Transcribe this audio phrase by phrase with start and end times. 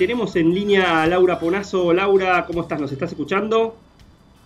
[0.00, 1.92] Tenemos en línea a Laura Ponazo.
[1.92, 2.80] Laura, ¿cómo estás?
[2.80, 3.76] ¿Nos estás escuchando?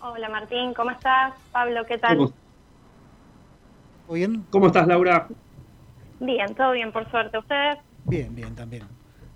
[0.00, 1.34] Hola Martín, ¿cómo estás?
[1.52, 2.16] Pablo, ¿qué tal?
[2.16, 2.32] ¿Cómo,
[4.14, 4.46] bien?
[4.48, 5.28] ¿Cómo estás, Laura?
[6.20, 7.36] Bien, todo bien, por suerte.
[7.36, 7.76] ¿Ustedes?
[8.06, 8.84] Bien, bien, también.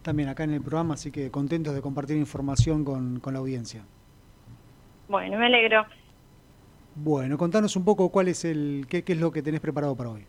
[0.01, 3.85] También acá en el programa, así que contentos de compartir información con, la audiencia.
[5.09, 5.85] Bueno, me alegro.
[6.95, 10.09] Bueno, contanos un poco cuál es el, qué, qué es lo que tenés preparado para
[10.09, 10.27] hoy.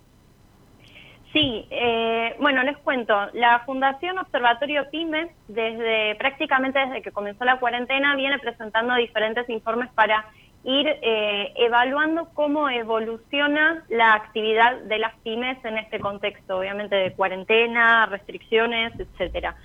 [1.34, 3.14] Sí, eh, bueno, les cuento.
[3.34, 9.90] La Fundación Observatorio PYME, desde prácticamente desde que comenzó la cuarentena, viene presentando diferentes informes
[9.94, 10.26] para
[10.64, 17.14] ir eh, evaluando cómo evoluciona la actividad de las pymes en este contexto, obviamente de
[17.14, 19.56] cuarentena, restricciones, etcétera.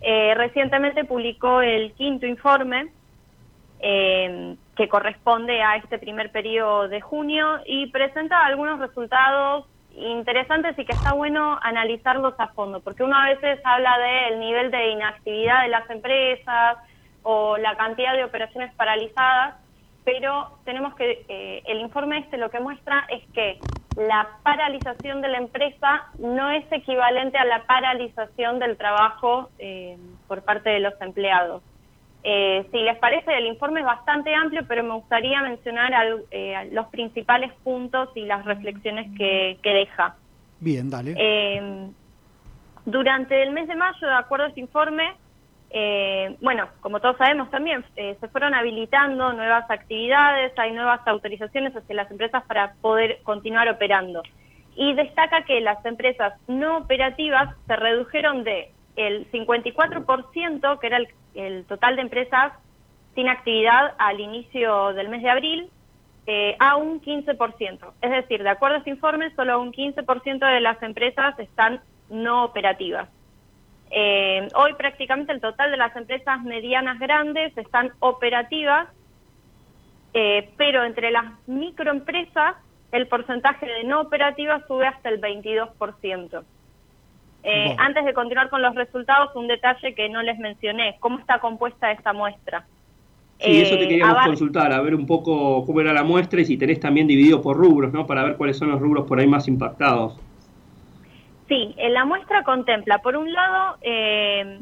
[0.00, 2.90] Eh, recientemente publicó el quinto informe
[3.84, 10.92] que corresponde a este primer periodo de junio y presenta algunos resultados interesantes y que
[10.92, 15.68] está bueno analizarlos a fondo, porque uno a veces habla del nivel de inactividad de
[15.68, 16.78] las empresas
[17.22, 19.56] o la cantidad de operaciones paralizadas,
[20.04, 23.60] pero tenemos que, eh, el informe este lo que muestra es que
[23.96, 29.96] la paralización de la empresa no es equivalente a la paralización del trabajo eh,
[30.26, 31.62] por parte de los empleados.
[32.24, 35.92] Eh, si les parece, el informe es bastante amplio, pero me gustaría mencionar
[36.30, 40.14] eh, los principales puntos y las reflexiones que, deja.
[40.60, 41.14] Bien, dale.
[41.18, 41.88] Eh,
[42.84, 45.14] durante el mes de mayo, de acuerdo a este informe,
[46.40, 52.10] bueno, como todos sabemos también, se fueron habilitando nuevas actividades, hay nuevas autorizaciones hacia las
[52.10, 54.22] empresas para poder continuar operando.
[54.76, 60.98] Y destaca que las empresas no operativas se redujeron de el 54%, que era
[61.34, 62.52] el, total de empresas
[63.14, 65.70] sin actividad al inicio del mes de abril,
[66.26, 67.92] eh, a un 15%.
[68.00, 72.44] Es decir, de acuerdo a este informe, solo un 15% de las empresas están no
[72.44, 73.08] operativas.
[73.90, 78.88] Eh, hoy prácticamente el total de las empresas medianas grandes están operativas,
[80.14, 82.56] eh, pero entre las microempresas
[82.92, 86.44] el porcentaje de no operativas sube hasta el 22%.
[87.44, 91.40] Eh, antes de continuar con los resultados, un detalle que no les mencioné, ¿cómo está
[91.40, 92.64] compuesta esta muestra?
[93.38, 96.44] Sí, eso te eh, queríamos consultar, a ver un poco cómo era la muestra y
[96.44, 98.06] si tenés también dividido por rubros, ¿no?
[98.06, 100.16] Para ver cuáles son los rubros por ahí más impactados.
[101.48, 104.60] Sí, en la muestra contempla, por un lado, eh,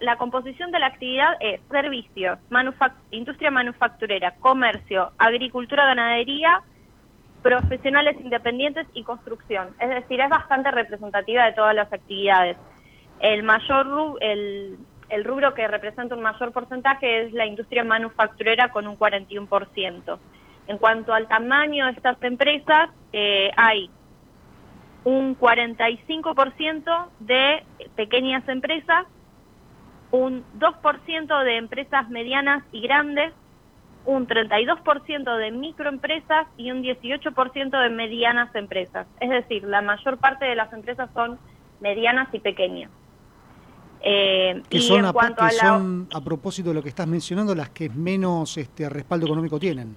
[0.00, 2.38] la composición de la actividad es servicios,
[3.12, 6.62] industria manufacturera, comercio, agricultura, ganadería,
[7.42, 9.74] profesionales independientes y construcción.
[9.80, 12.56] Es decir, es bastante representativa de todas las actividades.
[13.20, 18.86] El mayor el, el rubro que representa un mayor porcentaje es la industria manufacturera con
[18.86, 20.18] un 41%.
[20.68, 23.90] En cuanto al tamaño de estas empresas, eh, hay
[25.04, 27.64] un 45% de
[27.96, 29.06] pequeñas empresas,
[30.12, 33.32] un 2% de empresas medianas y grandes,
[34.04, 39.06] un 32% de microempresas y un 18% de medianas empresas.
[39.20, 41.38] Es decir, la mayor parte de las empresas son
[41.80, 42.90] medianas y pequeñas.
[44.04, 45.12] Eh, y son, a,
[45.50, 49.96] son, a propósito de lo que estás mencionando, las que menos este, respaldo económico tienen.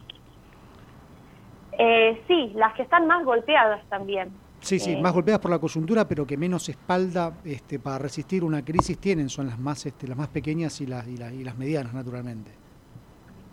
[1.78, 4.30] Eh, sí, las que están más golpeadas también.
[4.60, 8.44] Sí, sí, eh, más golpeadas por la coyuntura, pero que menos espalda este, para resistir
[8.44, 11.94] una crisis tienen, son las más, este, las más pequeñas y las, y las medianas,
[11.94, 12.65] naturalmente.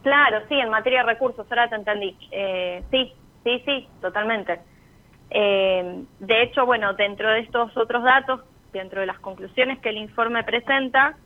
[0.02, 2.16] Claro, sí, en materia de recursos, ahora te entendí.
[2.30, 3.12] Eh, sí,
[3.44, 4.60] sí, sí, totalmente.
[5.30, 8.40] Eh, de hecho, bueno, dentro de estos otros datos,
[8.72, 11.16] dentro de las conclusiones que el informe presenta,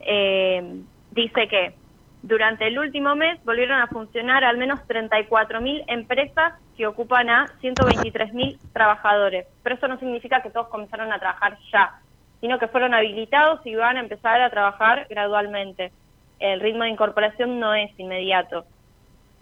[0.00, 0.80] eh,
[1.10, 1.74] dice que
[2.22, 8.58] durante el último mes volvieron a funcionar al menos 34.000 empresas que ocupan a 123.000
[8.72, 9.46] trabajadores.
[9.62, 12.00] Pero eso no significa que todos comenzaron a trabajar ya,
[12.40, 15.92] sino que fueron habilitados y van a empezar a trabajar gradualmente
[16.38, 18.64] el ritmo de incorporación no es inmediato.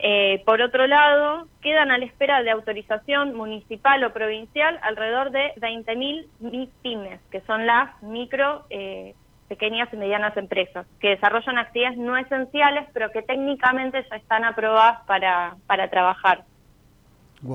[0.04, 5.52] Eh, por otro lado, quedan a la espera de autorización municipal o provincial alrededor de
[5.56, 9.14] 20.000 pymes, que son las micro, eh,
[9.46, 15.04] pequeñas y medianas empresas, que desarrollan actividades no esenciales, pero que técnicamente ya están aprobadas
[15.06, 16.44] para, para trabajar.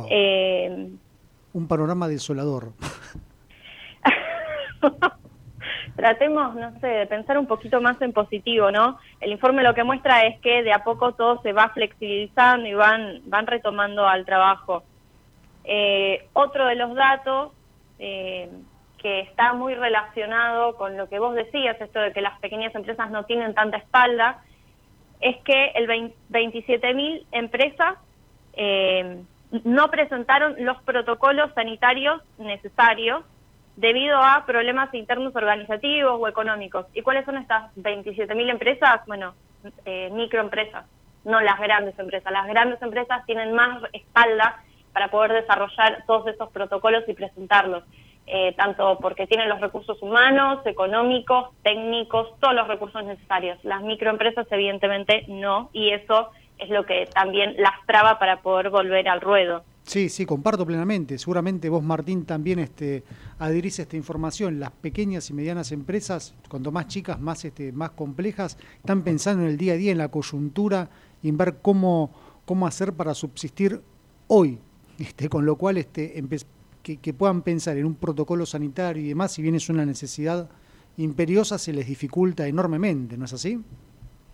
[0.10, 0.90] Eh,
[1.54, 2.72] Un panorama desolador.
[5.97, 8.99] tratemos, no sé, de pensar un poquito más en positivo, ¿no?
[9.19, 12.75] El informe lo que muestra es que de a poco todo se va flexibilizando y
[12.75, 14.83] van, van retomando al trabajo.
[15.63, 17.51] Eh, otro de los datos
[17.97, 18.47] eh,
[18.99, 23.09] que está muy relacionado con lo que vos decías, esto de que las pequeñas empresas
[23.09, 24.44] no tienen tanta espalda,
[25.19, 27.95] es que el 27.000 empresas
[28.53, 29.23] eh,
[29.63, 33.23] no presentaron los protocolos sanitarios necesarios
[33.77, 36.88] debido a problemas internos organizativos o económicos.
[36.94, 39.01] ¿Y cuáles son estas 27.000 empresas?
[39.06, 39.35] Bueno,
[39.85, 40.85] eh, microempresas,
[41.24, 42.31] no las grandes empresas.
[42.31, 47.83] Las grandes empresas tienen más espalda para poder desarrollar todos estos protocolos y presentarlos.
[48.29, 53.57] Eh, tanto porque tienen los recursos humanos, económicos, técnicos, todos los recursos necesarios.
[53.63, 59.07] Las microempresas evidentemente no, y eso es lo que también las traba para poder volver
[59.07, 59.63] al ruedo.
[59.88, 61.18] Sí, sí, comparto plenamente.
[61.18, 63.06] Seguramente vos, Martín, también este,
[63.39, 64.60] adherís a esta información.
[64.60, 69.50] Las pequeñas y medianas empresas, cuanto más chicas, más, este, más complejas, están pensando en
[69.50, 70.89] el día a día, en la coyuntura
[71.24, 72.12] y en ver cómo,
[72.45, 73.81] cómo hacer para subsistir
[74.28, 74.60] hoy.
[75.00, 76.22] Este, con lo cual este,
[76.81, 80.50] que, puedan pensar en un protocolo sanitario y demás, si bien es una necesidad
[80.98, 83.57] imperiosa, se les dificulta enormemente, ¿no es así?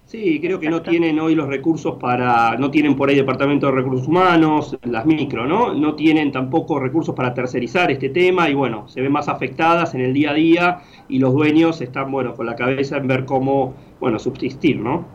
[0.06, 3.72] Sí, creo que no tienen hoy los recursos para, no tienen por ahí departamento de
[3.72, 5.74] recursos humanos, las micro, ¿no?
[5.74, 10.02] No tienen tampoco recursos para tercerizar este tema y bueno, se ven más afectadas en
[10.02, 13.76] el día a día y los dueños están, bueno, con la cabeza en ver cómo,
[14.00, 15.06] bueno, subsistir, ¿no?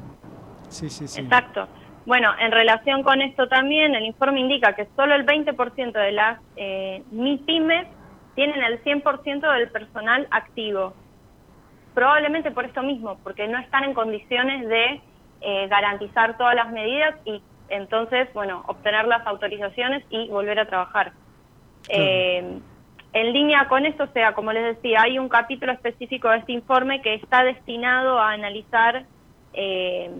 [0.69, 1.21] Sí, sí, sí.
[1.21, 1.69] Exacto.
[2.07, 6.41] Bueno, en relación con esto también, el informe indica que solo el 20% de las
[6.57, 7.87] eh, MIPIMES
[8.35, 10.95] tienen el 100% del personal activo.
[11.95, 15.01] Probablemente por esto mismo, porque no están en condiciones de
[15.41, 21.13] eh, garantizar todas las medidas y entonces, bueno, obtener las autorizaciones y volver a trabajar.
[21.89, 22.61] Eh,
[23.13, 26.53] en línea con esto, o sea, como les decía, hay un capítulo específico de este
[26.53, 29.05] informe que está destinado a analizar
[29.55, 30.11] eh,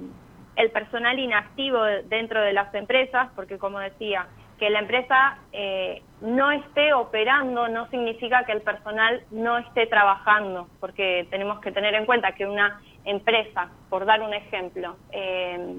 [0.57, 4.27] el personal inactivo dentro de las empresas, porque como decía,
[4.59, 10.69] que la empresa eh, no esté operando no significa que el personal no esté trabajando,
[10.81, 15.77] porque tenemos que tener en cuenta que una empresa, por dar un ejemplo, eh,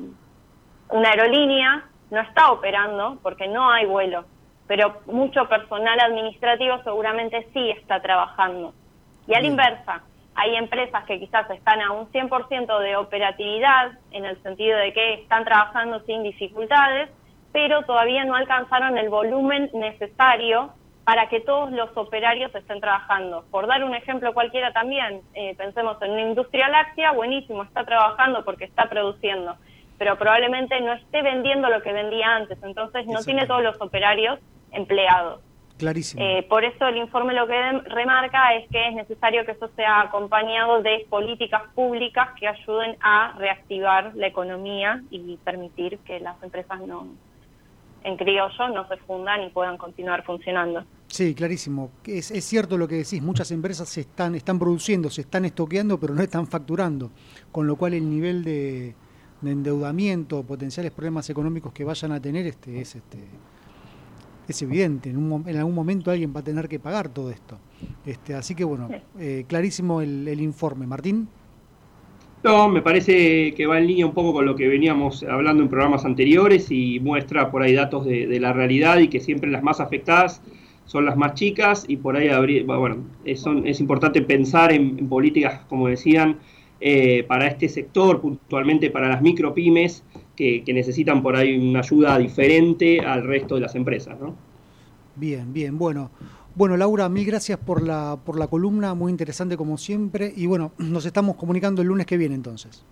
[0.89, 4.25] una aerolínea no está operando porque no hay vuelo,
[4.67, 8.73] pero mucho personal administrativo seguramente sí está trabajando.
[9.27, 10.01] Y a la inversa,
[10.35, 15.13] hay empresas que quizás están a un 100% de operatividad, en el sentido de que
[15.15, 17.09] están trabajando sin dificultades,
[17.51, 20.73] pero todavía no alcanzaron el volumen necesario
[21.09, 23.43] para que todos los operarios estén trabajando.
[23.49, 28.45] Por dar un ejemplo cualquiera también, eh, pensemos en una industria láctea, buenísimo, está trabajando
[28.45, 29.55] porque está produciendo,
[29.97, 34.39] pero probablemente no esté vendiendo lo que vendía antes, entonces no tiene todos los operarios
[34.71, 35.41] empleados.
[35.79, 36.21] Clarísimo.
[36.23, 40.01] Eh, por eso el informe lo que remarca es que es necesario que eso sea
[40.01, 46.81] acompañado de políticas públicas que ayuden a reactivar la economía y permitir que las empresas
[46.81, 47.07] no,
[48.03, 50.83] en criollo, no se fundan y puedan continuar funcionando.
[51.07, 51.91] Sí, clarísimo.
[52.05, 55.99] Es, es cierto lo que decís, muchas empresas se están, están produciendo, se están estoqueando,
[55.99, 57.11] pero no están facturando,
[57.51, 58.95] con lo cual el nivel de,
[59.41, 63.19] de endeudamiento, potenciales problemas económicos que vayan a tener este, es este,
[64.47, 67.57] es evidente, en, en, algún momento alguien va a tener que pagar todo esto.
[68.05, 70.87] Este, así que bueno, eh, clarísimo el, informe.
[70.87, 71.29] Martín.
[72.41, 75.67] No, me parece que va en línea un poco con lo que veníamos hablando en
[75.67, 79.81] programas anteriores y muestra por ahí datos de, la realidad y que siempre las más
[79.81, 80.41] afectadas
[80.85, 82.29] son las más chicas y por ahí
[82.63, 86.37] bueno, es, es importante pensar en, políticas, como decían,
[86.79, 90.05] eh, para este sector, puntualmente para las micropymes,
[90.37, 94.48] que, necesitan por ahí una ayuda diferente al resto de las empresas, ¿no?
[95.19, 96.11] Bien, bien, bueno.
[96.55, 100.31] Bueno, Laura, mil gracias por la, por la columna, muy interesante como siempre.
[100.35, 102.85] Y bueno, nos estamos comunicando el lunes que viene entonces.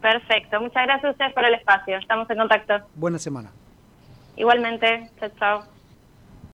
[0.00, 1.98] Perfecto, muchas gracias a ustedes por el espacio.
[1.98, 2.74] Estamos en contacto.
[2.94, 3.50] Buena semana.
[4.36, 5.79] Igualmente, chao, chao.